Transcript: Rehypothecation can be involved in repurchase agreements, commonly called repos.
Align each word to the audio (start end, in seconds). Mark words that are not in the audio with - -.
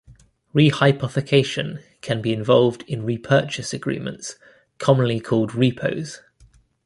Rehypothecation 0.55 1.83
can 2.01 2.23
be 2.23 2.33
involved 2.33 2.83
in 2.87 3.05
repurchase 3.05 3.71
agreements, 3.71 4.33
commonly 4.79 5.19
called 5.19 5.53
repos. 5.53 6.23